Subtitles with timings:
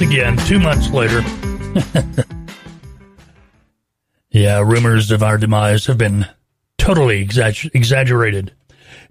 [0.00, 1.20] again, two months later.
[4.30, 6.26] yeah, rumors of our demise have been
[6.78, 8.52] totally exagger- exaggerated.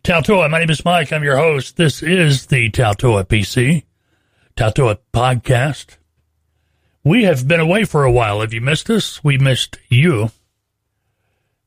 [0.04, 1.12] Taltoa, my name is Mike.
[1.12, 1.78] I'm your host.
[1.78, 3.84] This is the Taltoa PC,
[4.56, 5.98] Taltoa podcast.
[7.04, 8.42] We have been away for a while.
[8.42, 9.24] Have you missed us?
[9.24, 10.32] We missed you.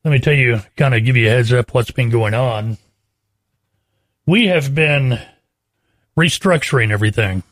[0.03, 2.77] Let me tell you, kind of give you a heads up what's been going on.
[4.25, 5.19] We have been
[6.17, 7.43] restructuring everything.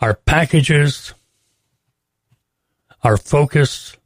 [0.00, 1.14] Our packages,
[3.02, 3.96] our focus,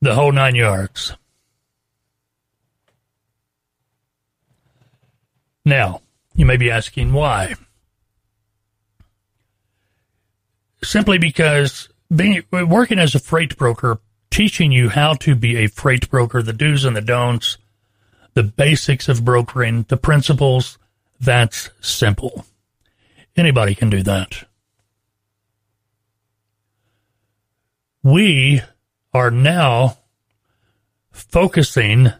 [0.00, 1.16] the whole nine yards.
[5.64, 6.02] Now,
[6.34, 7.54] you may be asking why.
[10.82, 16.10] Simply because being working as a freight broker, teaching you how to be a freight
[16.10, 17.58] broker, the do's and the don'ts,
[18.34, 20.78] the basics of brokering, the principles,
[21.20, 22.44] that's simple.
[23.36, 24.44] Anybody can do that.
[28.02, 28.60] We
[29.14, 29.98] are now
[31.10, 32.12] focusing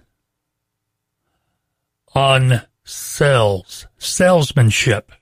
[2.15, 5.13] on sales, salesmanship.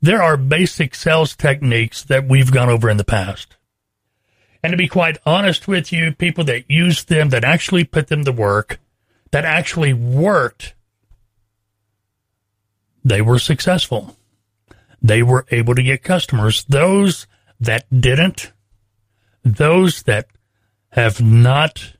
[0.00, 3.56] There are basic sales techniques that we've gone over in the past.
[4.62, 8.24] And to be quite honest with you, people that used them, that actually put them
[8.24, 8.78] to work,
[9.30, 10.74] that actually worked,
[13.06, 14.16] they were successful.
[15.00, 16.64] They were able to get customers.
[16.64, 17.28] Those
[17.60, 18.50] that didn't,
[19.44, 20.26] those that
[20.88, 21.92] have not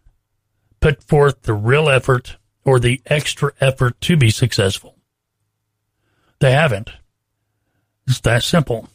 [0.80, 4.96] put forth the real effort or the extra effort to be successful,
[6.40, 6.90] they haven't.
[8.08, 8.88] It's that simple.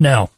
[0.00, 0.30] Now,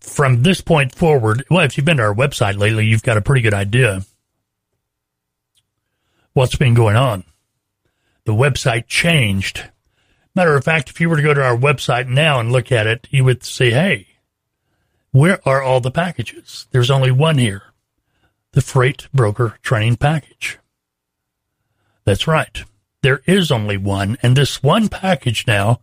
[0.00, 3.22] from this point forward, well, if you've been to our website lately, you've got a
[3.22, 4.06] pretty good idea
[6.38, 7.24] what's been going on.
[8.24, 9.68] The website changed.
[10.36, 12.86] Matter of fact, if you were to go to our website now and look at
[12.86, 14.06] it, you would say, hey,
[15.10, 16.68] where are all the packages?
[16.70, 17.62] There's only one here
[18.52, 20.60] the freight broker training package.
[22.04, 22.62] That's right.
[23.02, 24.16] There is only one.
[24.22, 25.80] And this one package now,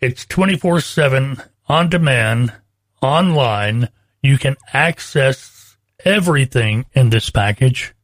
[0.00, 2.52] it's 24 7 on demand,
[3.00, 3.88] online.
[4.22, 7.94] You can access everything in this package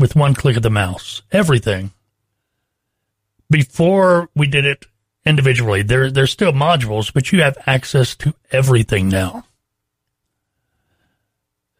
[0.00, 1.22] with one click of the mouse.
[1.30, 1.92] Everything.
[3.48, 4.86] Before we did it
[5.24, 9.44] individually, there, there's still modules, but you have access to everything now.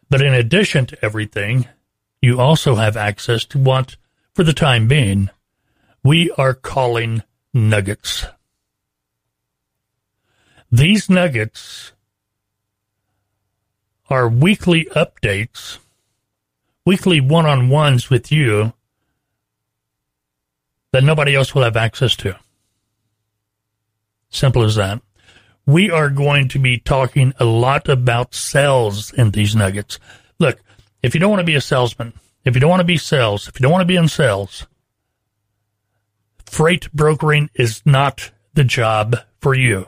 [0.09, 1.67] But in addition to everything,
[2.21, 3.95] you also have access to what
[4.33, 5.29] for the time being,
[6.03, 7.23] we are calling
[7.53, 8.25] nuggets.
[10.71, 11.91] These nuggets
[14.09, 15.79] are weekly updates,
[16.85, 18.73] weekly one on ones with you
[20.91, 22.37] that nobody else will have access to.
[24.29, 25.01] Simple as that.
[25.65, 29.99] We are going to be talking a lot about sales in these nuggets.
[30.39, 30.59] Look,
[31.03, 33.47] if you don't want to be a salesman, if you don't want to be sales,
[33.47, 34.65] if you don't want to be in sales,
[36.45, 39.87] freight brokering is not the job for you.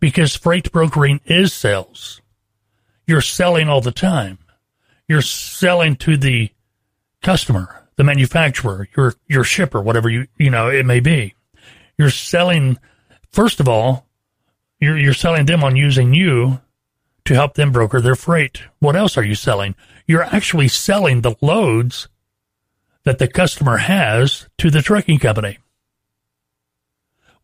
[0.00, 2.21] Because freight brokering is sales.
[3.06, 4.38] You're selling all the time.
[5.08, 6.50] You're selling to the
[7.22, 11.34] customer, the manufacturer, your your shipper, whatever you you know it may be.
[11.98, 12.78] You're selling
[13.30, 14.06] first of all,
[14.80, 16.60] you're you're selling them on using you
[17.24, 18.62] to help them broker their freight.
[18.78, 19.74] What else are you selling?
[20.06, 22.08] You're actually selling the loads
[23.04, 25.58] that the customer has to the trucking company.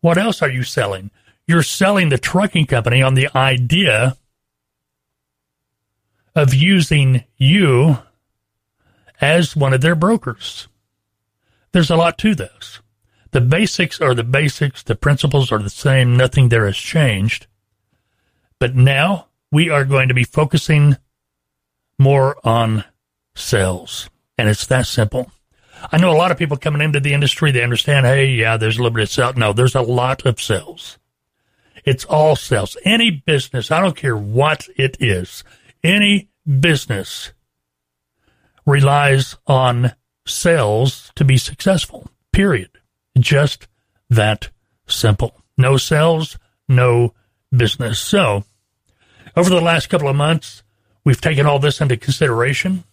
[0.01, 1.11] What else are you selling?
[1.47, 4.17] You're selling the trucking company on the idea
[6.39, 7.99] of using you
[9.21, 10.67] as one of their brokers.
[11.71, 12.79] There's a lot to this.
[13.31, 14.81] The basics are the basics.
[14.81, 16.17] The principles are the same.
[16.17, 17.47] Nothing there has changed.
[18.57, 20.97] But now we are going to be focusing
[21.99, 22.85] more on
[23.35, 24.09] sales.
[24.37, 25.31] And it's that simple.
[25.91, 28.77] I know a lot of people coming into the industry, they understand, hey, yeah, there's
[28.77, 29.35] a little bit of sales.
[29.35, 30.97] No, there's a lot of sales.
[31.85, 32.77] It's all sales.
[32.83, 35.43] Any business, I don't care what it is,
[35.83, 36.28] any
[36.59, 37.31] business
[38.65, 39.93] relies on
[40.25, 42.69] sales to be successful, period.
[43.17, 43.67] Just
[44.09, 44.49] that
[44.87, 45.41] simple.
[45.57, 46.37] No sales,
[46.67, 47.13] no
[47.55, 47.99] business.
[47.99, 48.43] So
[49.35, 50.63] over the last couple of months,
[51.03, 52.83] we've taken all this into consideration.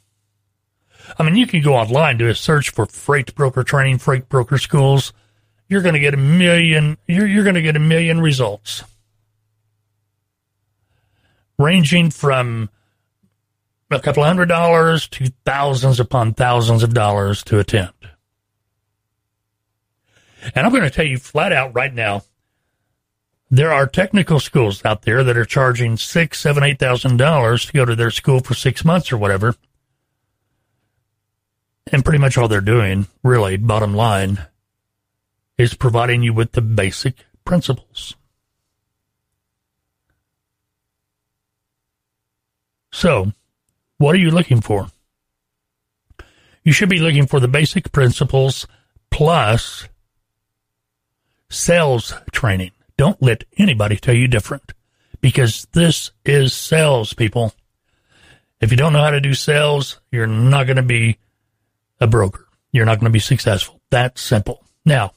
[1.18, 4.58] I mean, you can go online, do a search for freight broker training, freight broker
[4.58, 5.12] schools.
[5.68, 8.82] You're going to get a million, you're, you're going to get a million results.
[11.58, 12.70] ranging from
[13.90, 17.92] a couple hundred dollars to thousands upon thousands of dollars to attend.
[20.54, 22.22] And I'm going to tell you flat out right now,
[23.50, 27.72] there are technical schools out there that are charging six, seven, eight thousand dollars to
[27.72, 29.54] go to their school for six months or whatever.
[31.92, 34.46] And pretty much all they're doing, really, bottom line,
[35.56, 38.16] is providing you with the basic principles.
[42.90, 43.32] So,
[43.98, 44.88] what are you looking for?
[46.62, 48.66] You should be looking for the basic principles
[49.10, 49.88] plus
[51.48, 52.72] sales training.
[52.96, 54.72] Don't let anybody tell you different
[55.20, 57.52] because this is sales, people.
[58.60, 61.18] If you don't know how to do sales, you're not going to be
[62.00, 62.46] a broker.
[62.72, 63.80] You're not going to be successful.
[63.90, 64.64] That's simple.
[64.84, 65.12] Now,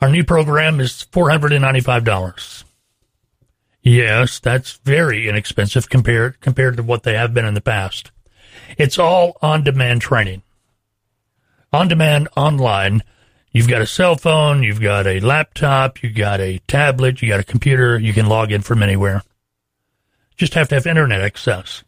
[0.00, 2.64] our new program is $495.
[3.86, 8.10] Yes, that's very inexpensive compared compared to what they have been in the past.
[8.76, 10.42] It's all on-demand training.
[11.72, 13.04] On-demand online.
[13.52, 17.38] You've got a cell phone, you've got a laptop, you've got a tablet, you got
[17.38, 19.22] a computer, you can log in from anywhere.
[20.36, 21.84] Just have to have internet access.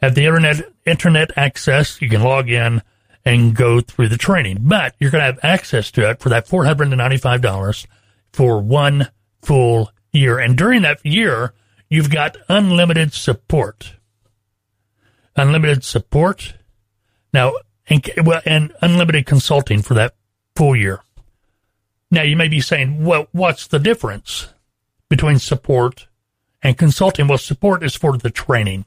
[0.00, 2.80] Have the internet internet access, you can log in
[3.26, 4.60] and go through the training.
[4.62, 7.86] But you're going to have access to it for that $495
[8.32, 9.08] for one
[9.42, 10.38] full year.
[10.38, 11.54] And during that year,
[11.88, 13.94] you've got unlimited support.
[15.36, 16.54] Unlimited support.
[17.32, 17.54] Now,
[17.88, 20.14] and, well, and unlimited consulting for that
[20.56, 21.00] full year.
[22.10, 24.48] Now, you may be saying, well, what's the difference
[25.08, 26.08] between support
[26.62, 27.28] and consulting?
[27.28, 28.84] Well, support is for the training.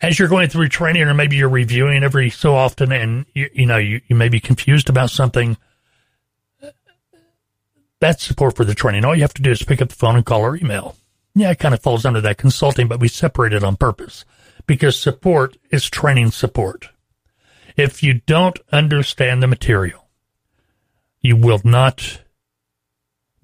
[0.00, 3.66] As you're going through training, or maybe you're reviewing every so often, and you, you
[3.66, 5.56] know you, you may be confused about something
[8.00, 9.04] that's support for the training.
[9.04, 10.96] All you have to do is pick up the phone and call or email.
[11.34, 14.24] Yeah, it kind of falls under that consulting, but we separate it on purpose
[14.66, 16.88] because support is training support.
[17.76, 20.08] If you don't understand the material,
[21.20, 22.22] you will not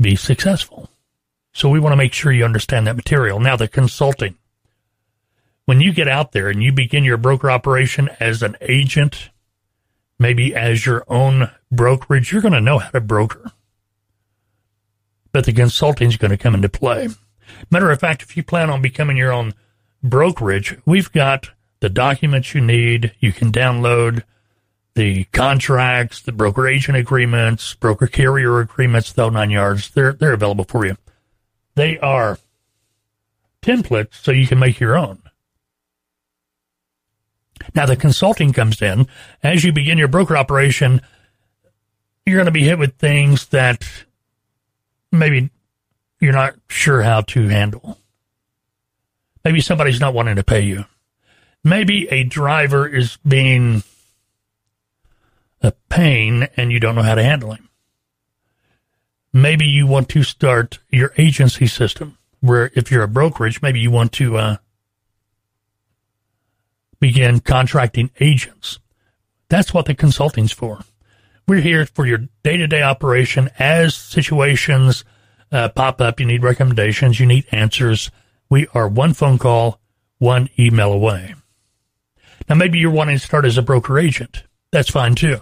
[0.01, 0.91] be successful.
[1.53, 3.39] So we want to make sure you understand that material.
[3.39, 4.37] Now, the consulting.
[5.67, 9.31] When you get out there and you begin your broker operation as an agent,
[10.19, 13.53] maybe as your own brokerage, you're going to know how to broker
[15.35, 17.09] but the consulting is going to come into play.
[17.69, 19.53] Matter of fact, if you plan on becoming your own
[20.01, 21.51] brokerage, we've got
[21.81, 23.13] the documents you need.
[23.19, 24.23] You can download
[24.95, 29.91] the contracts, the broker agent agreements, broker carrier agreements, the nine yards.
[29.91, 30.97] They're they're available for you.
[31.75, 32.39] They are
[33.61, 35.21] templates so you can make your own.
[37.75, 39.09] Now the consulting comes in
[39.43, 41.01] as you begin your broker operation.
[42.25, 43.85] You're going to be hit with things that
[45.19, 45.51] maybe
[46.21, 47.99] you're not sure how to handle.
[49.45, 50.87] Maybe somebody's not wanting to pay you.
[51.63, 53.83] Maybe a driver is being
[55.63, 57.69] a pain and you don't know how to handle him.
[59.33, 63.91] Maybe you want to start your agency system where if you're a brokerage, maybe you
[63.91, 64.57] want to uh,
[67.01, 68.79] begin contracting agents.
[69.49, 70.81] That's what the consulting's for.
[71.46, 75.05] We're here for your day to day operation as situations
[75.53, 76.19] uh, pop up.
[76.19, 78.10] You need recommendations, you need answers.
[78.48, 79.81] We are one phone call,
[80.19, 81.34] one email away.
[82.48, 84.44] Now, maybe you're wanting to start as a broker agent.
[84.70, 85.41] That's fine too.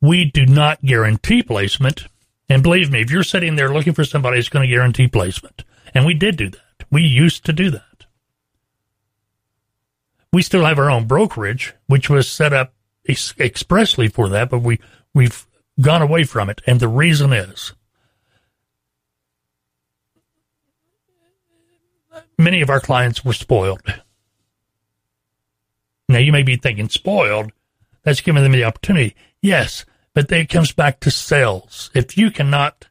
[0.00, 2.06] We do not guarantee placement.
[2.48, 5.64] And believe me, if you're sitting there looking for somebody who's going to guarantee placement,
[5.94, 8.06] and we did do that, we used to do that.
[10.32, 12.74] We still have our own brokerage, which was set up
[13.08, 14.80] ex- expressly for that, but we
[15.14, 15.46] we've
[15.80, 17.72] gone away from it, and the reason is
[22.36, 23.82] many of our clients were spoiled.
[26.08, 27.52] Now you may be thinking spoiled.
[28.02, 29.14] That's giving them the opportunity.
[29.42, 29.84] Yes,
[30.14, 31.90] but then it comes back to sales.
[31.94, 32.88] If you cannot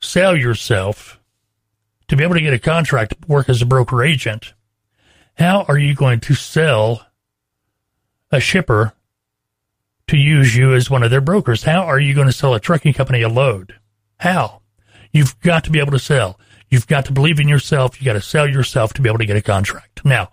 [0.00, 1.18] sell yourself
[2.08, 4.52] to be able to get a contract work as a broker agent,
[5.34, 7.06] how are you going to sell
[8.30, 8.92] a shipper
[10.10, 11.62] to use you as one of their brokers.
[11.62, 13.78] How are you going to sell a trucking company a load?
[14.18, 14.60] How?
[15.12, 16.38] You've got to be able to sell.
[16.68, 18.00] You've got to believe in yourself.
[18.00, 20.04] You got to sell yourself to be able to get a contract.
[20.04, 20.30] Now,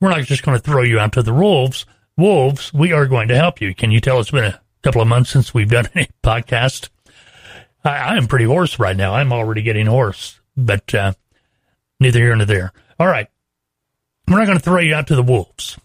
[0.00, 1.86] we're not just going to throw you out to the wolves.
[2.16, 3.74] Wolves, we are going to help you.
[3.74, 6.88] Can you tell it's been a couple of months since we've done any podcast?
[7.84, 9.14] I, I am pretty hoarse right now.
[9.14, 11.14] I'm already getting hoarse, but uh,
[11.98, 12.72] neither here nor there.
[13.00, 13.26] All right.
[14.28, 15.78] We're not going to throw you out to the wolves.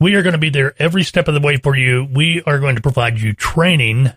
[0.00, 2.08] We are going to be there every step of the way for you.
[2.10, 4.12] We are going to provide you training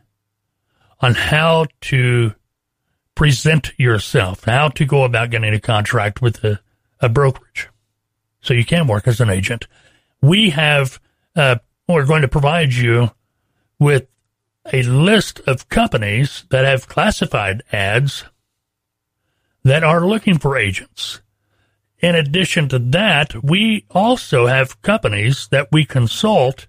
[1.00, 2.36] on how to
[3.16, 6.60] present yourself, how to go about getting a contract with a,
[7.00, 7.70] a brokerage.
[8.42, 9.68] So you can work as an agent.
[10.22, 11.00] We have,
[11.36, 11.58] uh,
[11.88, 13.12] we're going to provide you
[13.80, 14.08] with
[14.72, 18.24] a list of companies that have classified ads
[19.64, 21.22] that are looking for agents.
[22.02, 26.68] In addition to that, we also have companies that we consult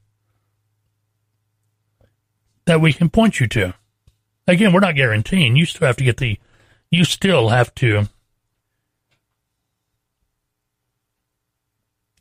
[2.66, 3.74] that we can point you to.
[4.46, 5.56] Again, we're not guaranteeing.
[5.56, 6.38] You still have to get the,
[6.90, 8.08] you still have to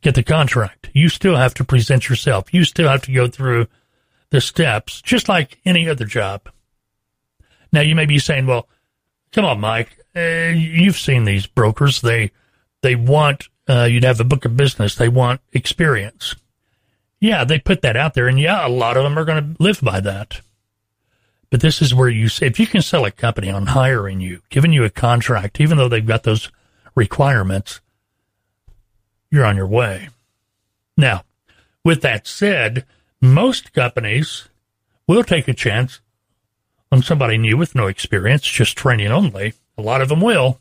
[0.00, 0.88] get the contract.
[0.94, 2.52] You still have to present yourself.
[2.54, 3.66] You still have to go through
[4.30, 6.48] the steps, just like any other job.
[7.72, 8.68] Now, you may be saying, well,
[9.32, 12.00] come on, Mike, uh, you've seen these brokers.
[12.00, 12.32] They,
[12.82, 14.94] they want, uh, you to have a book of business.
[14.94, 16.34] They want experience.
[17.20, 19.62] Yeah, they put that out there, and yeah, a lot of them are going to
[19.62, 20.40] live by that.
[21.50, 24.40] But this is where you say, if you can sell a company on hiring you,
[24.48, 26.50] giving you a contract, even though they've got those
[26.94, 27.80] requirements,
[29.30, 30.08] you're on your way.
[30.96, 31.24] Now,
[31.84, 32.86] with that said,
[33.20, 34.48] most companies
[35.06, 36.00] will take a chance
[36.90, 39.54] on somebody new with no experience, just training only.
[39.78, 40.58] A lot of them will.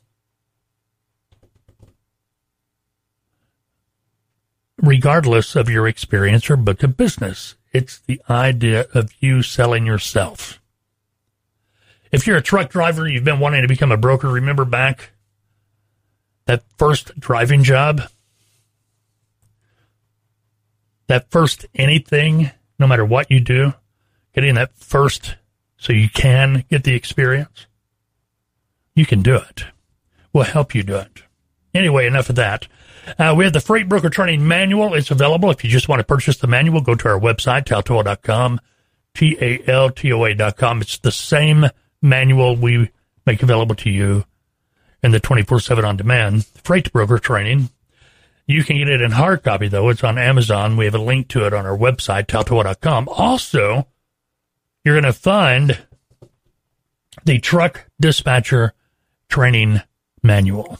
[4.81, 7.55] Regardless of your experience or book of business.
[7.71, 10.59] It's the idea of you selling yourself.
[12.11, 15.11] If you're a truck driver, you've been wanting to become a broker, remember back
[16.45, 18.01] that first driving job?
[21.07, 23.73] That first anything, no matter what you do,
[24.33, 25.35] getting that first
[25.77, 27.67] so you can get the experience?
[28.95, 29.65] You can do it.
[30.33, 31.23] We'll help you do it.
[31.73, 32.67] Anyway, enough of that.
[33.17, 34.93] Uh, we have the Freight Broker Training Manual.
[34.93, 35.49] It's available.
[35.51, 38.59] If you just want to purchase the manual, go to our website, taltoa.com,
[39.15, 40.81] T-A-L-T-O-A.com.
[40.81, 41.65] It's the same
[42.01, 42.91] manual we
[43.25, 44.25] make available to you
[45.03, 47.69] in the 24-7 on-demand Freight Broker Training.
[48.47, 49.89] You can get it in hard copy, though.
[49.89, 50.77] It's on Amazon.
[50.77, 53.07] We have a link to it on our website, taltoa.com.
[53.09, 53.87] Also,
[54.83, 55.77] you're going to find
[57.23, 58.73] the Truck Dispatcher
[59.29, 59.81] Training
[60.21, 60.79] Manual.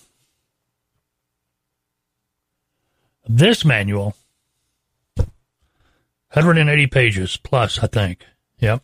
[3.27, 4.15] This manual,
[5.15, 8.25] 180 pages plus, I think.
[8.59, 8.83] Yep.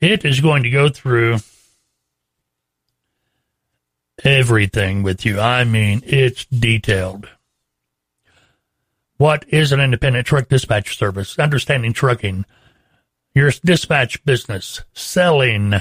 [0.00, 1.38] It is going to go through
[4.24, 5.40] everything with you.
[5.40, 7.28] I mean, it's detailed.
[9.16, 11.38] What is an independent truck dispatch service?
[11.38, 12.44] Understanding trucking,
[13.34, 15.74] your dispatch business, selling.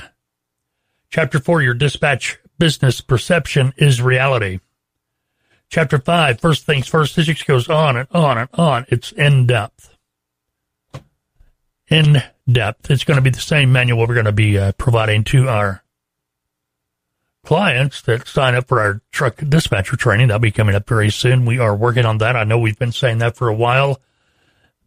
[1.10, 4.60] Chapter four, your dispatch business perception is reality.
[5.70, 8.86] Chapter 5, first things first, physics goes on and on and on.
[8.90, 9.96] It's in depth.
[11.90, 12.90] In depth.
[12.90, 15.84] It's going to be the same manual we're going to be uh, providing to our
[17.46, 20.28] clients that sign up for our truck dispatcher training.
[20.28, 21.46] That'll be coming up very soon.
[21.46, 22.36] We are working on that.
[22.36, 24.02] I know we've been saying that for a while,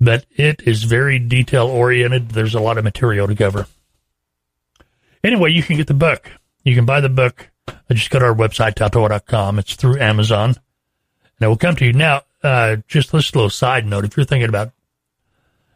[0.00, 2.30] but it is very detail oriented.
[2.30, 3.66] There's a lot of material to cover.
[5.22, 6.30] Anyway, you can get the book.
[6.64, 7.50] You can buy the book.
[7.68, 9.58] I just go to our website, taltoa.com.
[9.58, 10.56] It's through Amazon.
[11.40, 12.22] Now we'll come to you now.
[12.42, 14.72] Uh, just this little side note: if you're thinking about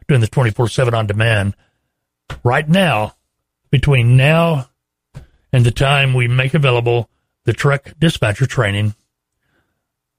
[0.08, 1.54] doing the 24/7 on demand,
[2.42, 3.14] right now,
[3.70, 4.68] between now
[5.52, 7.08] and the time we make available
[7.44, 8.94] the truck dispatcher training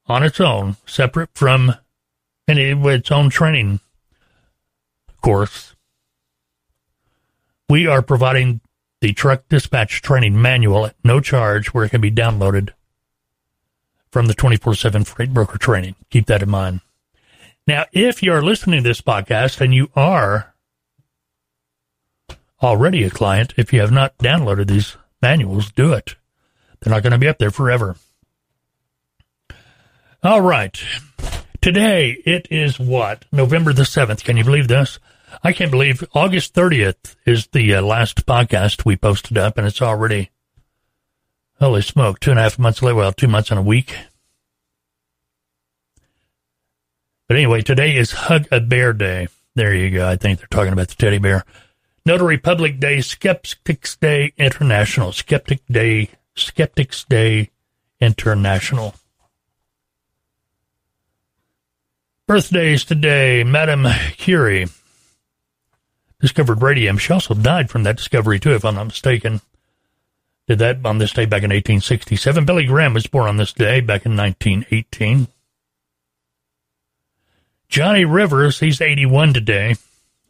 [0.07, 1.75] on its own, separate from
[2.47, 3.79] it, its own training
[5.25, 5.75] course,
[7.67, 8.61] we are providing
[9.01, 12.69] the truck dispatch training manual at no charge, where it can be downloaded
[14.15, 15.93] from the 24 7 freight broker training.
[16.09, 16.79] Keep that in mind.
[17.67, 20.55] Now, if you're listening to this podcast and you are
[22.63, 26.15] already a client, if you have not downloaded these manuals, do it.
[26.79, 27.97] They're not going to be up there forever.
[30.23, 30.81] All right.
[31.59, 33.25] Today it is what?
[33.33, 34.23] November the 7th.
[34.23, 34.97] Can you believe this?
[35.43, 39.81] I can't believe August 30th is the uh, last podcast we posted up and it's
[39.81, 40.29] already
[41.59, 43.95] Holy smoke, two and a half months later, well, two months and a week.
[47.27, 49.29] But anyway, today is Hug a Bear Day.
[49.55, 50.07] There you go.
[50.07, 51.45] I think they're talking about the teddy bear.
[52.05, 55.13] Notary Public Day, Skeptics Day International.
[55.13, 57.51] Skeptic Day, Skeptics Day
[58.01, 58.93] International.
[62.27, 64.67] Birthdays today, Madame Curie
[66.19, 66.97] discovered radium.
[66.97, 69.41] She also died from that discovery too, if I'm not mistaken
[70.47, 72.45] did that on this day back in 1867.
[72.45, 75.27] Billy Graham was born on this day back in 1918.
[77.67, 79.75] Johnny Rivers, he's 81 today.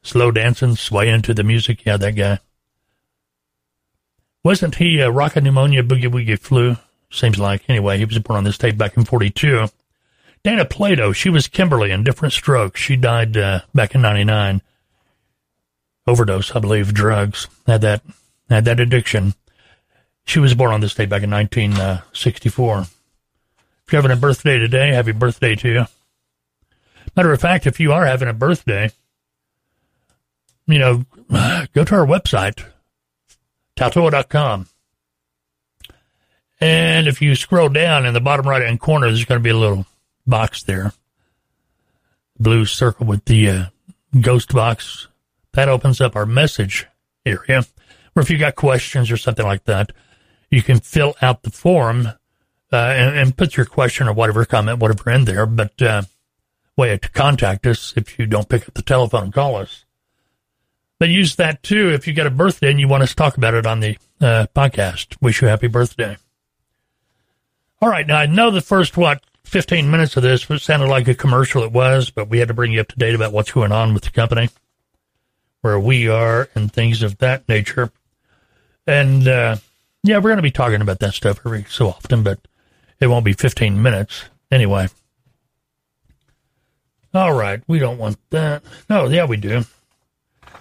[0.04, 1.86] Slow dancing, swaying to the music.
[1.86, 2.40] Yeah, that guy.
[4.44, 6.78] Wasn't he a rocket pneumonia boogie woogie flu?
[7.10, 7.64] Seems like.
[7.68, 9.68] Anyway, he was born on this date back in 42.
[10.44, 12.80] Dana Plato, she was Kimberly in different Strokes.
[12.80, 14.62] She died uh, back in 99.
[16.06, 17.48] Overdose, I believe, drugs.
[17.66, 18.04] Had that,
[18.48, 19.34] had that addiction.
[20.26, 22.80] She was born on this day back in 1964.
[22.80, 25.86] If you're having a birthday today, happy birthday to you.
[27.16, 28.90] Matter of fact, if you are having a birthday,
[30.68, 31.06] you know,
[31.74, 32.66] go to our website,
[33.78, 34.68] Taltoa.com.
[36.60, 39.50] And if you scroll down in the bottom right hand corner, there's going to be
[39.50, 39.86] a little
[40.26, 40.94] box there.
[42.40, 43.66] Blue circle with the uh,
[44.20, 45.08] ghost box.
[45.54, 46.88] That opens up our message
[47.26, 47.66] area.
[48.16, 49.92] Or if you got questions or something like that,
[50.50, 52.08] you can fill out the form
[52.72, 55.46] uh, and, and, put your question or whatever comment, whatever in there.
[55.46, 56.04] But uh,
[56.76, 59.86] way to contact us if you don't pick up the telephone and call us.
[61.00, 63.38] But use that too if you got a birthday and you want us to talk
[63.38, 65.22] about it on the uh, podcast.
[65.22, 66.18] Wish you a happy birthday.
[67.82, 71.16] All right, now I know the first what 15 minutes of this sounded like a
[71.16, 71.64] commercial.
[71.64, 73.94] It was, but we had to bring you up to date about what's going on
[73.94, 74.50] with the company,
[75.62, 77.92] where we are, and things of that nature.
[78.88, 79.58] And uh,
[80.06, 82.40] yeah, we're going to be talking about that stuff every so often, but
[83.00, 84.88] it won't be 15 minutes anyway.
[87.14, 88.64] All right, we don't want that.
[88.90, 89.64] No, yeah, we do.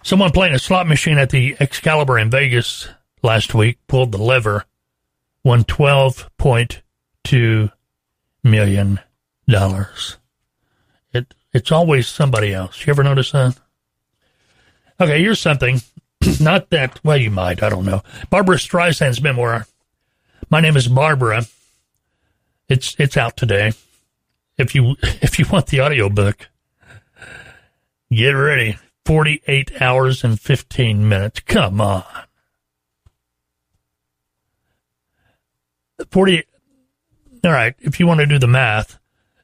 [0.03, 2.89] Someone playing a slot machine at the Excalibur in Vegas
[3.23, 4.65] last week pulled the lever,
[5.43, 7.73] won $12.2
[8.43, 9.01] million.
[11.13, 12.87] It, it's always somebody else.
[12.87, 13.59] You ever notice that?
[15.01, 15.81] Okay, here's something.
[16.40, 18.02] Not that, well, you might, I don't know.
[18.31, 19.66] Barbra Streisand's memoir.
[20.50, 21.45] My name is Barbra.
[22.69, 23.73] It's, it's out today.
[24.57, 26.49] If you, if you want the audiobook,
[28.11, 28.78] get ready.
[29.04, 31.40] 48 hours and 15 minutes.
[31.40, 32.05] Come on.
[36.11, 36.44] 40.
[37.44, 37.75] All right.
[37.81, 38.99] If you want to do the math,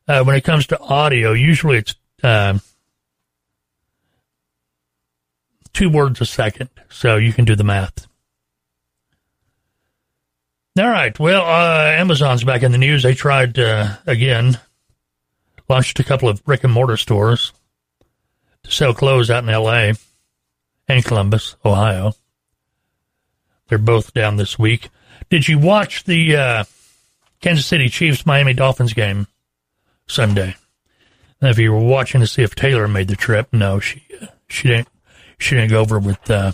[0.08, 2.58] uh, when it comes to audio, usually it's uh,
[5.72, 6.70] two words a second.
[6.88, 8.06] So you can do the math.
[10.78, 11.18] All right.
[11.18, 13.02] Well, uh, Amazon's back in the news.
[13.02, 14.58] They tried uh, again,
[15.68, 17.52] launched a couple of brick and mortar stores
[18.62, 19.94] to sell clothes out in L.A.
[20.88, 22.12] and Columbus, Ohio.
[23.68, 24.90] They're both down this week.
[25.28, 26.64] Did you watch the uh,
[27.40, 29.26] Kansas City Chiefs Miami Dolphins game
[30.06, 30.56] Sunday?
[31.42, 34.68] if you were watching to see if Taylor made the trip, no, she uh, she
[34.68, 34.88] didn't.
[35.40, 36.52] She didn't go over with uh,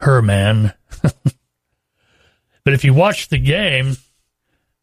[0.00, 0.74] her man.
[1.02, 3.96] but if you watch the game,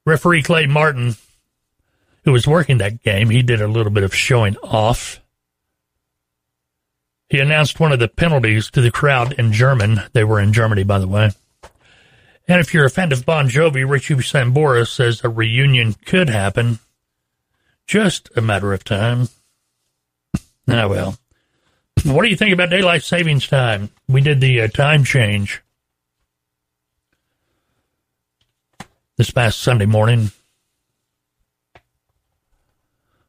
[0.06, 1.16] referee Clay Martin,
[2.26, 5.22] who was working that game, he did a little bit of showing off
[7.30, 10.02] he announced one of the penalties to the crowd in German.
[10.14, 11.32] They were in Germany, by the way.
[12.48, 16.80] And if you're a fan of Bon Jovi, Richie Sambora says a reunion could happen.
[17.86, 19.30] Just a matter of time.
[20.72, 21.18] Ah, well.
[22.06, 23.90] What do you think about daylight savings time?
[24.08, 25.62] We did the uh, time change
[29.18, 30.32] this past Sunday morning.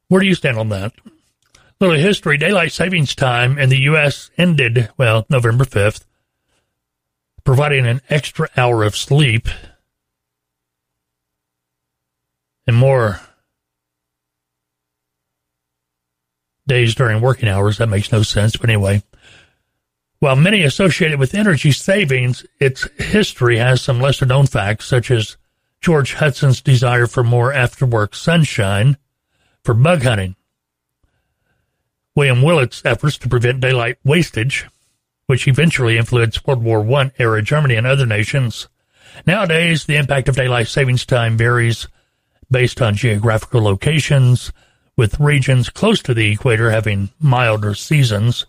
[0.09, 0.93] Where do you stand on that?
[1.81, 4.31] little history daylight savings time in the U.S.
[4.37, 6.05] ended, well, November 5th,
[7.43, 9.49] providing an extra hour of sleep
[12.67, 13.21] and more
[16.71, 17.79] days during working hours.
[17.79, 19.03] That makes no sense, but anyway.
[20.21, 25.11] While many associate it with energy savings, its history has some lesser known facts, such
[25.11, 25.37] as
[25.81, 28.97] George Hudson's desire for more after work sunshine
[29.65, 30.37] for bug hunting
[32.15, 34.67] William Willett's efforts to prevent daylight wastage,
[35.27, 38.69] which eventually influenced World War I era Germany and other nations.
[39.27, 41.89] Nowadays, the impact of daylight savings time varies
[42.51, 44.53] based on geographical locations,
[45.01, 48.45] with regions close to the equator having milder seasons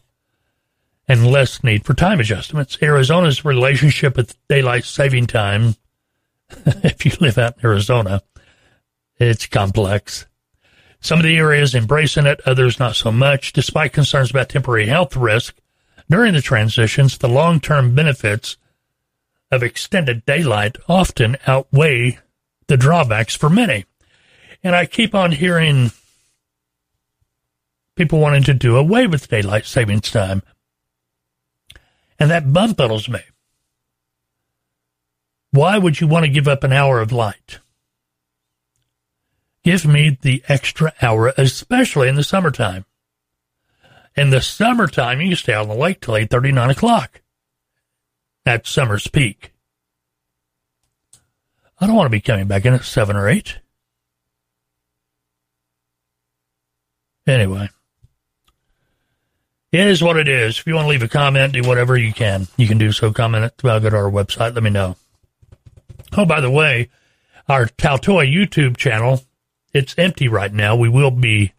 [1.08, 2.78] and less need for time adjustments.
[2.82, 5.78] Arizona's relationship with daylight saving time,
[6.66, 8.22] if you live out in Arizona,
[9.18, 10.26] it's complex.
[11.00, 13.54] Some of the areas embracing it, others not so much.
[13.54, 15.56] Despite concerns about temporary health risk
[16.10, 18.58] during the transitions, the long-term benefits
[19.50, 22.20] of extended daylight often outweigh
[22.68, 23.86] the drawbacks for many.
[24.62, 25.92] And I keep on hearing
[27.96, 30.42] people wanting to do away with daylight savings time.
[32.20, 33.20] And that bumfuddles me.
[35.52, 37.60] Why would you want to give up an hour of light?
[39.64, 42.86] Give me the extra hour, especially in the summertime.
[44.16, 47.22] In the summertime, you can stay on the lake till 8.30, 9 o'clock.
[48.46, 49.54] At summer's peak.
[51.82, 53.58] I don't want to be coming back in at seven or eight.
[57.26, 57.70] Anyway,
[59.72, 60.60] it is what it is.
[60.60, 62.48] If you want to leave a comment, do whatever you can.
[62.58, 63.12] You can do so.
[63.14, 63.64] Comment it.
[63.64, 64.54] Well, go to our website.
[64.54, 64.98] Let me know.
[66.18, 66.90] Oh, by the way,
[67.48, 69.24] our Taltoa YouTube channel,
[69.74, 70.76] it's empty right now.
[70.76, 71.54] We will be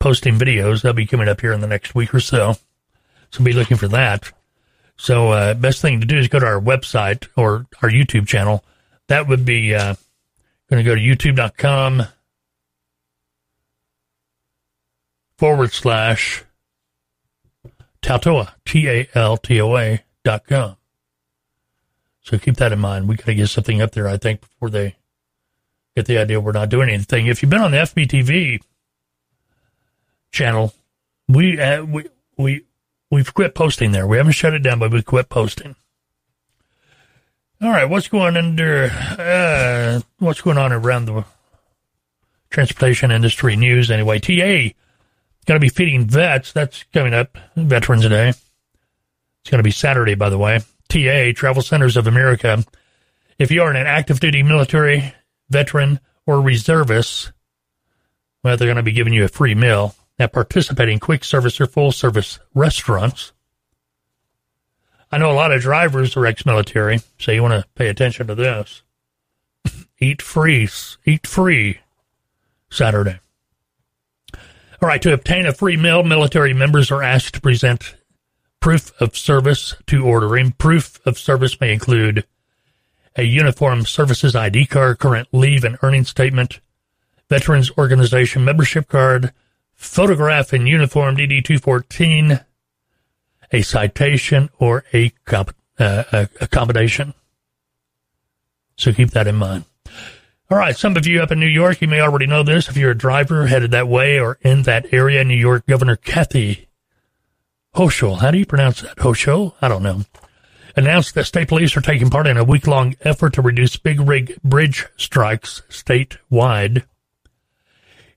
[0.00, 0.82] posting videos.
[0.82, 2.56] They'll be coming up here in the next week or so.
[3.30, 4.32] So be looking for that.
[4.96, 8.64] So, uh, best thing to do is go to our website or our YouTube channel.
[9.08, 9.94] That would be, uh,
[10.68, 12.06] going to go to youtube.com
[15.38, 16.44] forward slash
[18.02, 20.76] Taltoa, T A L T O A dot com.
[22.22, 23.08] So keep that in mind.
[23.08, 24.96] We got to get something up there, I think, before they
[25.96, 27.26] get the idea we're not doing anything.
[27.26, 28.60] If you've been on the FBTV
[30.30, 30.72] channel,
[31.28, 32.64] we uh, we we
[33.10, 34.06] we've quit posting there.
[34.06, 35.76] We haven't shut it down, but we quit posting.
[37.60, 38.90] All right, what's going under?
[39.18, 41.24] Uh, what's going on around the
[42.50, 43.90] transportation industry news?
[43.90, 44.74] Anyway, TA
[45.44, 46.52] going to be feeding vets.
[46.52, 48.28] That's coming up Veterans Day.
[48.28, 50.60] It's going to be Saturday, by the way.
[50.88, 52.64] TA Travel Centers of America.
[53.38, 55.14] If you are an active duty military
[55.50, 57.32] veteran or reservist,
[58.44, 61.66] well, they're going to be giving you a free meal at participating quick service or
[61.66, 63.32] full service restaurants.
[65.10, 68.28] I know a lot of drivers are ex military, so you want to pay attention
[68.28, 68.82] to this.
[70.00, 70.68] eat free,
[71.04, 71.80] eat free
[72.70, 73.18] Saturday.
[74.82, 77.94] All right, to obtain a free meal, military members are asked to present
[78.58, 80.50] proof of service to ordering.
[80.50, 82.26] Proof of service may include
[83.14, 86.58] a uniform services ID card, current leave and earning statement,
[87.28, 89.32] Veterans Organization membership card,
[89.72, 92.40] photograph in uniform DD 214,
[93.52, 97.14] a citation, or a comp- uh, accommodation.
[98.76, 99.64] So keep that in mind.
[100.50, 102.68] All right, some of you up in New York, you may already know this.
[102.68, 106.68] If you're a driver headed that way or in that area, New York Governor Kathy
[107.74, 108.98] Hochul, how do you pronounce that?
[108.98, 109.54] Hochul?
[109.62, 110.02] I don't know.
[110.76, 114.00] Announced that state police are taking part in a week long effort to reduce big
[114.00, 116.84] rig bridge strikes statewide.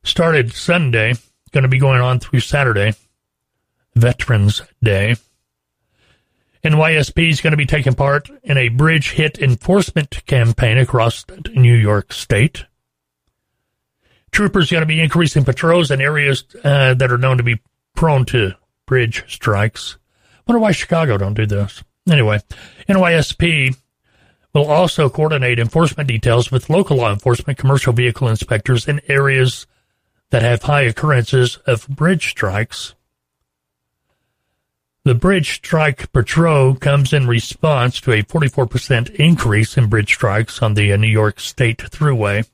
[0.04, 1.14] Started Sunday,
[1.52, 2.94] going to be going on through Saturday,
[3.96, 5.16] Veterans Day.
[6.66, 11.24] NYSP is going to be taking part in a bridge hit enforcement campaign across
[11.54, 12.66] New York State.
[14.32, 17.62] Troopers are going to be increasing patrols in areas uh, that are known to be
[17.96, 18.54] prone to
[18.88, 19.98] bridge strikes.
[20.48, 21.84] Wonder why Chicago don't do this.
[22.10, 22.40] Anyway,
[22.90, 23.78] NYSP
[24.56, 29.68] will also coordinate enforcement details with local law enforcement, commercial vehicle inspectors in areas
[30.32, 32.95] that have high occurrences of bridge strikes.
[35.06, 40.74] The Bridge Strike Patrol comes in response to a 44% increase in bridge strikes on
[40.74, 42.50] the uh, New York State Thruway.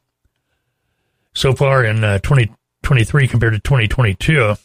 [1.34, 4.56] So far in uh, 2023 compared to 2022,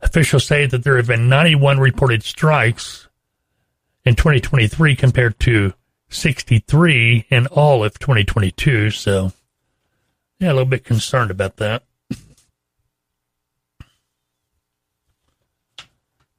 [0.00, 3.08] officials say that there have been 91 reported strikes
[4.04, 5.74] in 2023 compared to
[6.10, 8.92] 63 in all of 2022.
[8.92, 9.32] So,
[10.38, 11.82] yeah, a little bit concerned about that.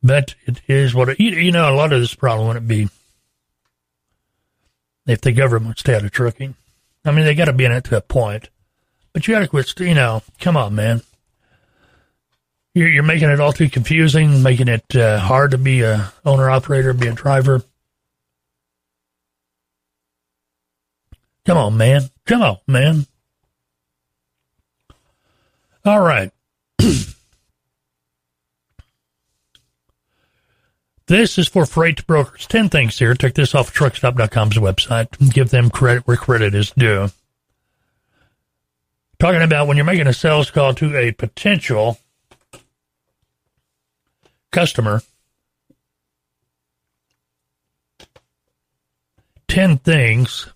[0.01, 2.87] But it is what it, you, know, a lot of this problem wouldn't be
[5.05, 6.55] if the government stay out of trucking.
[7.03, 8.49] I mean, they got to be in it to a point,
[9.13, 11.01] but you got to quit, you know, come on, man.
[12.73, 16.49] You're, you're making it all too confusing, making it uh, hard to be a owner
[16.49, 17.63] operator, be a driver.
[21.45, 22.03] Come on, man.
[22.25, 23.07] Come on, man.
[25.83, 26.31] All right.
[31.09, 32.45] This is for freight brokers.
[32.45, 33.15] 10 things here.
[33.15, 37.09] Take this off truckstop.com's website give them credit where credit is due.
[39.17, 41.97] Talking about when you're making a sales call to a potential
[44.51, 45.01] customer,
[49.47, 50.47] 10 things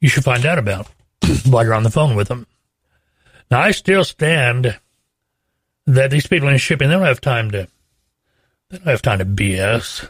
[0.00, 0.86] you should find out about
[1.46, 2.46] while you're on the phone with them.
[3.50, 4.80] Now, I still stand
[5.86, 7.68] that these people in shipping, they don't have time to
[8.70, 10.08] they don't have time to BS.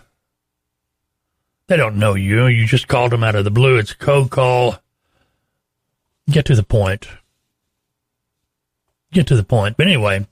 [1.69, 2.47] They don't know you.
[2.47, 3.77] You just called them out of the blue.
[3.77, 4.77] It's a code call.
[6.31, 7.09] Get to the point.
[9.13, 9.77] Get to the point.
[9.77, 10.27] But anyway,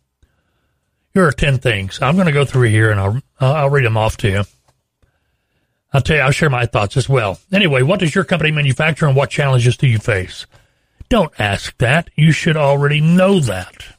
[1.12, 2.00] here are 10 things.
[2.00, 4.44] I'm going to go through here and I'll, I'll read them off to you.
[5.92, 7.38] I'll tell you, I'll share my thoughts as well.
[7.52, 10.46] Anyway, what does your company manufacture and what challenges do you face?
[11.08, 12.10] Don't ask that.
[12.16, 13.93] You should already know that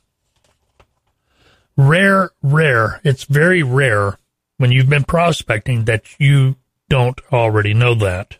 [1.77, 3.01] rare, rare.
[3.03, 4.17] It's very rare
[4.57, 6.55] when you've been prospecting that you
[6.89, 8.37] don't already know that.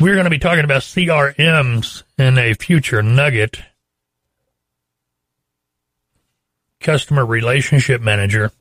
[0.00, 3.60] We're going to be talking about CRMs in a future nugget.
[6.80, 8.52] Customer relationship manager.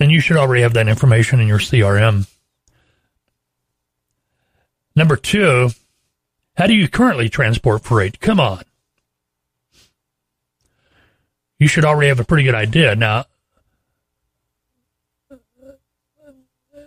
[0.00, 2.26] And you should already have that information in your CRM.
[4.96, 5.70] Number two,
[6.56, 8.20] how do you currently transport freight?
[8.20, 8.62] Come on.
[11.58, 12.96] You should already have a pretty good idea.
[12.96, 13.24] Now,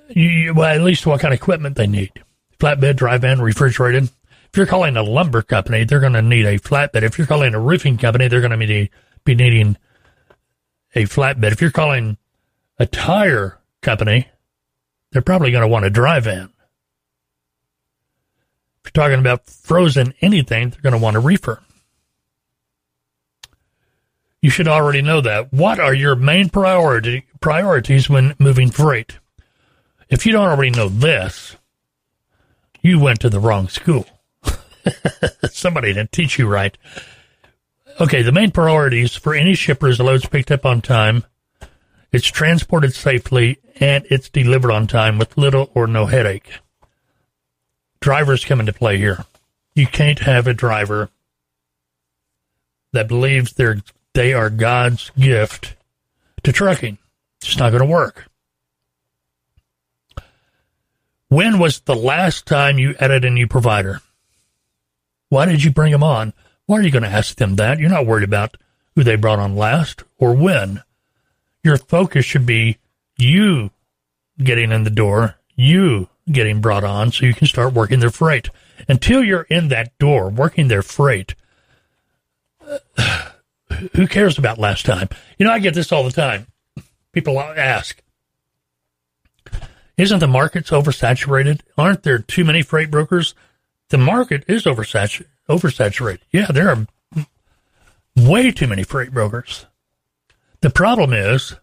[0.10, 2.12] you, well, at least what kind of equipment they need.
[2.60, 4.04] Flatbed, dry van, refrigerated.
[4.04, 7.04] If you're calling a lumber company, they're going to need a flatbed.
[7.04, 8.89] If you're calling a roofing company, they're going to
[9.25, 9.78] be needing
[10.93, 11.51] a flatbed.
[11.51, 12.17] If you're calling
[12.78, 14.30] a tire company,
[15.12, 16.49] they're probably going to want a dry van.
[18.86, 21.60] If you're talking about frozen anything, they're going to want a reefer.
[24.41, 25.52] You should already know that.
[25.52, 29.17] What are your main priority priorities when moving freight?
[30.08, 31.56] If you don't already know this,
[32.84, 34.06] you went to the wrong school.
[35.52, 36.78] Somebody didn't teach you right.
[38.00, 41.24] Okay, the main priorities for any shipper is the loads picked up on time,
[42.12, 46.60] it's transported safely, and it's delivered on time with little or no headache.
[48.06, 49.26] Drivers come into play here.
[49.74, 51.10] You can't have a driver
[52.94, 53.82] that believes they're
[54.13, 55.76] they are God's gift
[56.44, 57.00] to trucking.
[57.41, 58.30] It's not going to work.
[61.30, 64.02] When was the last time you added a new provider?
[65.30, 66.34] Why did you bring them on?
[66.68, 67.80] Why are you going to ask them that?
[67.80, 68.56] You're not worried about
[68.94, 70.84] who they brought on last or when.
[71.63, 72.78] Your focus should be
[73.18, 73.72] you
[74.38, 78.49] getting in the door, you getting brought on so you can start working their freight.
[78.88, 81.35] Until you're in that door working their freight,
[82.97, 83.29] uh,
[83.93, 85.09] who cares about last time?
[85.38, 86.47] You know, I get this all the time.
[87.11, 88.01] People ask,
[89.97, 91.61] isn't the market oversaturated?
[91.77, 93.33] Aren't there too many freight brokers?
[93.89, 95.27] The market is oversaturated.
[95.47, 96.19] Oversaturated.
[96.31, 96.88] Yeah, there are
[98.15, 99.67] way too many freight brokers.
[100.61, 101.55] The problem is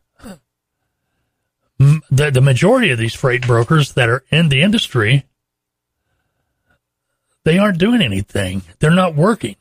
[2.10, 5.24] the the majority of these freight brokers that are in the industry
[7.44, 8.62] they aren't doing anything.
[8.78, 9.56] They're not working.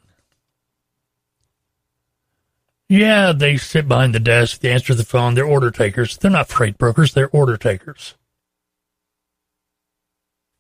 [2.87, 6.17] Yeah, they sit behind the desk, they answer the phone, they're order takers.
[6.17, 8.15] They're not freight brokers, they're order takers.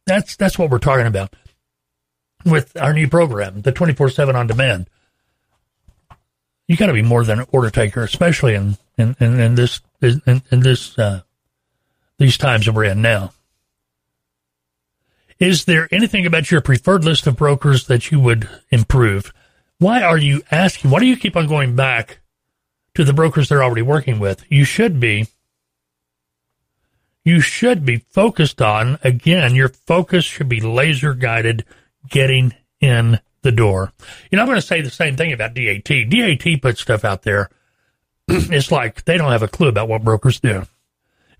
[0.05, 1.35] That's that's what we're talking about
[2.45, 4.89] with our new program, the 24/7 on demand.
[6.67, 9.81] You got to be more than an order taker, especially in in, in, in this
[10.01, 11.21] in, in this uh,
[12.21, 13.33] these times that we're in now.
[15.39, 19.33] Is there anything about your preferred list of brokers that you would improve?
[19.79, 20.91] Why are you asking?
[20.91, 22.19] Why do you keep on going back
[22.93, 24.45] to the brokers they're already working with?
[24.49, 25.27] You should be
[27.23, 31.65] you should be focused on, again, your focus should be laser guided
[32.07, 33.93] getting in the door.
[34.29, 35.85] You know, I'm going to say the same thing about DAT.
[35.85, 37.49] DAT puts stuff out there.
[38.27, 40.65] it's like they don't have a clue about what brokers do.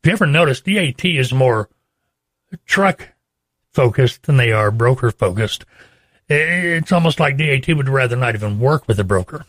[0.02, 1.70] If you ever notice, DAT is more
[2.66, 3.10] truck
[3.72, 5.64] focused than they are broker focused.
[6.28, 9.46] It's almost like DAT would rather not even work with a broker.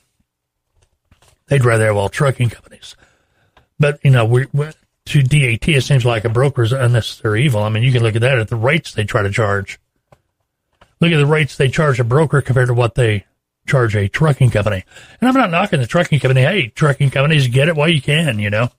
[1.47, 2.97] They'd rather have all trucking companies.
[3.79, 4.47] But, you know, we,
[5.07, 7.63] to DAT, it seems like a broker broker's unnecessary evil.
[7.63, 9.81] I mean, you can look at that at the rates they try to charge.
[11.01, 13.25] Look at the rates they charge a broker compared to what they
[13.67, 14.85] charge a trucking company.
[15.21, 16.43] And I'm not knocking the trucking company.
[16.43, 18.71] Hey, trucking companies, get it while you can, you know.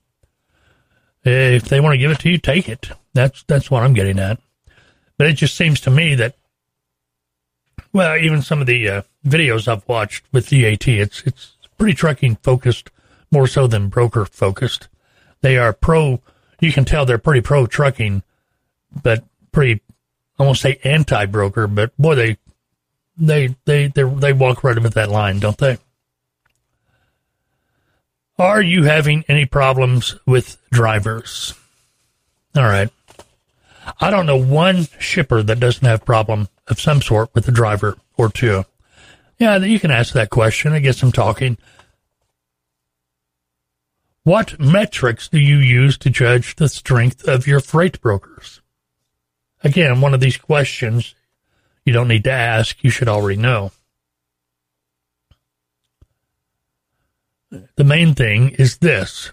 [1.24, 2.90] If they want to give it to you, take it.
[3.14, 4.40] That's that's what I'm getting at.
[5.18, 6.36] But it just seems to me that,
[7.94, 12.38] well, even some of the uh, videos I've watched with DAT, it's it's pretty trucking
[12.38, 12.90] focused,
[13.32, 14.90] more so than broker focused.
[15.42, 16.22] They are pro.
[16.60, 18.24] You can tell they're pretty pro trucking,
[19.02, 19.82] but pretty,
[20.40, 22.38] I won't say anti broker, but boy, they,
[23.18, 25.78] they, they, they, they walk right with that line, don't they?
[28.40, 31.54] Are you having any problems with drivers?
[32.56, 32.90] All right.
[34.00, 37.98] I don't know one shipper that doesn't have problem of some sort with a driver
[38.18, 38.66] or two.
[39.38, 40.74] Yeah, you can ask that question.
[40.74, 41.58] It gets them talking.
[44.24, 48.62] What metrics do you use to judge the strength of your freight brokers?
[49.64, 51.14] Again, one of these questions
[51.86, 53.72] you don't need to ask, you should already know.
[57.76, 59.32] The main thing is this.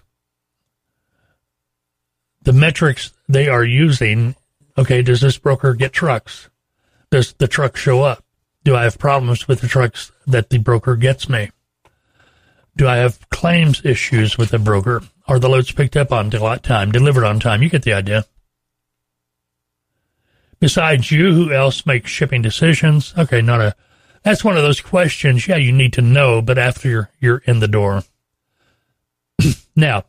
[2.43, 4.35] The metrics they are using,
[4.77, 6.49] okay, does this broker get trucks?
[7.09, 8.23] Does the truck show up?
[8.63, 11.51] Do I have problems with the trucks that the broker gets me?
[12.77, 15.01] Do I have claims issues with the broker?
[15.27, 17.63] Are the loads picked up on time, delivered on time?
[17.63, 18.25] You get the idea.
[20.59, 23.13] Besides you, who else makes shipping decisions?
[23.17, 23.75] Okay, not a.
[24.23, 25.47] That's one of those questions.
[25.47, 28.03] Yeah, you need to know, but after you're, you're in the door.
[29.75, 30.05] now,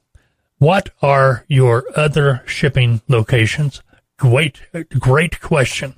[0.59, 3.83] what are your other shipping locations?
[4.19, 4.61] Great,
[4.99, 5.95] great question,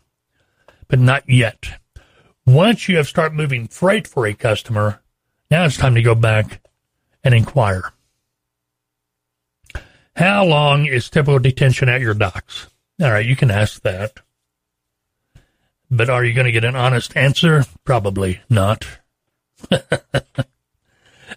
[0.88, 1.80] but not yet.
[2.46, 5.02] Once you have started moving freight for a customer,
[5.50, 6.60] now it's time to go back
[7.22, 7.92] and inquire.
[10.16, 12.68] How long is typical detention at your docks?
[13.00, 14.20] All right, you can ask that.
[15.90, 17.64] But are you going to get an honest answer?
[17.84, 18.86] Probably not.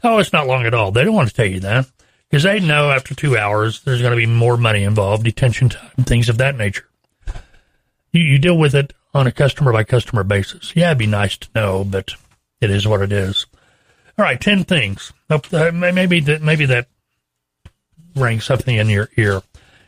[0.07, 0.91] oh, it's not long at all.
[0.91, 1.85] They don't want to tell you that
[2.29, 5.91] because they know after two hours there's going to be more money involved, detention time,
[6.03, 6.87] things of that nature.
[8.11, 10.75] You, you deal with it on a customer by customer basis.
[10.75, 12.13] Yeah, it'd be nice to know, but
[12.61, 13.45] it is what it is.
[14.17, 15.11] All right, ten things.
[15.29, 16.87] Uh, maybe that maybe that
[18.15, 19.41] rang something in your ear.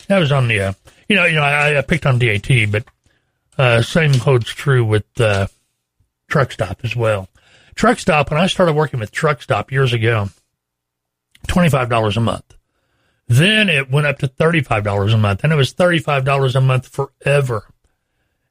[0.07, 0.73] That was on the, uh,
[1.07, 2.83] you know, you know, I, I picked on DAT, but
[3.57, 5.47] uh, same holds true with uh,
[6.29, 7.28] Truckstop as well.
[7.79, 10.27] Truckstop, when I started working with Truckstop years ago,
[11.47, 12.57] $25 a month.
[13.29, 15.45] Then it went up to $35 a month.
[15.45, 17.69] And it was $35 a month forever.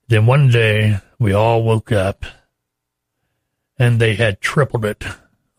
[0.06, 2.24] Then one day we all woke up
[3.78, 5.04] and they had tripled it,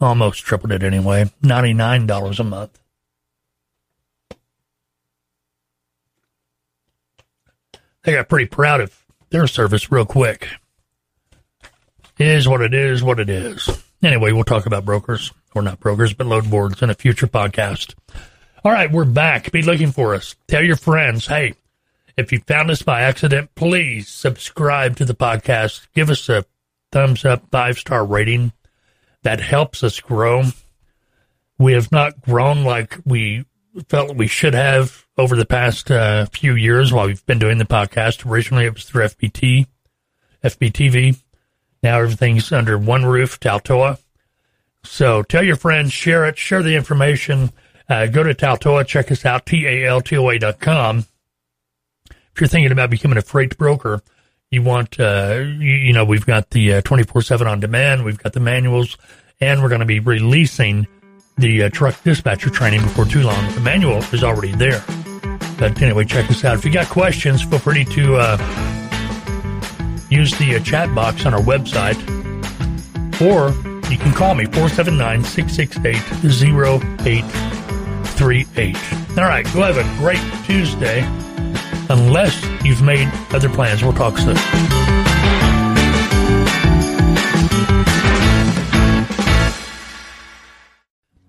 [0.01, 2.79] almost tripled it anyway, $99 a month.
[8.03, 10.47] They got pretty proud of their service real quick.
[12.19, 13.69] Is what it is, what it is.
[14.03, 17.95] Anyway, we'll talk about brokers, or not brokers, but load boards in a future podcast.
[18.61, 19.53] All right, we're back.
[19.53, 20.35] Be looking for us.
[20.49, 21.53] Tell your friends, hey,
[22.17, 25.87] if you found us by accident, please subscribe to the podcast.
[25.95, 26.43] Give us a
[26.91, 28.51] thumbs up, five star rating.
[29.23, 30.43] That helps us grow.
[31.57, 33.45] We have not grown like we
[33.87, 37.65] felt we should have over the past uh, few years while we've been doing the
[37.65, 38.29] podcast.
[38.29, 39.67] Originally, it was through FBT,
[40.43, 41.17] FBTV.
[41.81, 43.99] Now everything's under one roof, Taltoa.
[44.83, 47.51] So tell your friends, share it, share the information.
[47.87, 51.05] Uh, go to Taltoa, check us out, T-A-L-T-O-A dot com.
[52.09, 54.01] If you're thinking about becoming a freight broker,
[54.51, 58.33] you want, uh, you, you, know, we've got the uh, 24-7 on demand, we've got
[58.33, 58.97] the manuals,
[59.41, 60.87] and we're going to be releasing
[61.37, 63.53] the uh, truck dispatcher training before too long.
[63.53, 64.83] The manual is already there.
[65.57, 66.55] But anyway, check us out.
[66.55, 68.37] If you got questions, feel free to uh,
[70.09, 71.97] use the uh, chat box on our website,
[73.21, 73.49] or
[73.89, 75.95] you can call me 479 668
[77.05, 78.75] 0838.
[79.17, 81.03] All right, go have a great Tuesday.
[81.89, 84.37] Unless you've made other plans, we'll talk soon.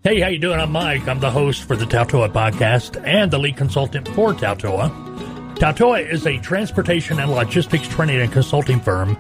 [0.03, 0.59] Hey, how you doing?
[0.59, 1.07] I'm Mike.
[1.09, 4.91] I'm the host for the Taltoa podcast and the lead consultant for Taltoa.
[5.61, 9.15] Taltoa is a transportation and logistics training and consulting firm,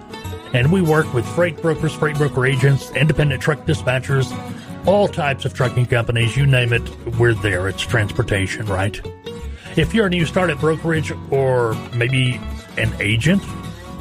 [0.54, 4.32] and we work with freight brokers, freight broker agents, independent truck dispatchers,
[4.86, 7.68] all types of trucking companies, you name it, we're there.
[7.68, 8.98] It's transportation, right?
[9.76, 12.40] If you're a new start at brokerage or maybe
[12.78, 13.42] an agent,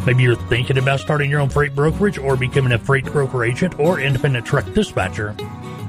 [0.06, 3.78] maybe you're thinking about starting your own freight brokerage or becoming a freight broker agent
[3.78, 5.36] or independent truck dispatcher,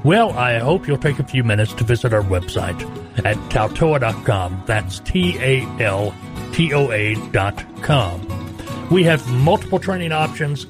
[0.03, 4.63] well, I hope you'll take a few minutes to visit our website at taltoa.com.
[4.65, 6.15] That's T A L
[6.53, 8.27] T O A.com.
[8.89, 10.67] We have multiple training options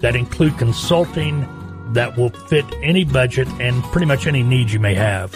[0.00, 1.48] that include consulting
[1.92, 5.34] that will fit any budget and pretty much any need you may have.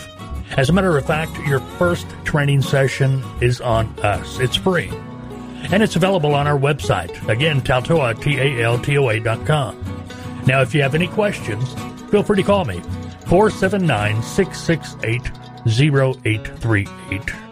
[0.56, 4.40] As a matter of fact, your first training session is on us.
[4.40, 4.90] It's free.
[5.70, 7.28] And it's available on our website.
[7.28, 9.76] Again, Taltoa, T-A-L-T-O-A dot com.
[10.46, 11.74] Now, if you have any questions,
[12.10, 12.80] feel free to call me.
[13.26, 17.47] 479 668 0838.